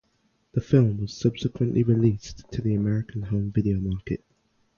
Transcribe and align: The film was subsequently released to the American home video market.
The 0.53 0.61
film 0.61 0.97
was 0.97 1.13
subsequently 1.15 1.83
released 1.83 2.45
to 2.53 2.61
the 2.63 2.73
American 2.73 3.21
home 3.21 3.51
video 3.51 3.79
market. 3.79 4.23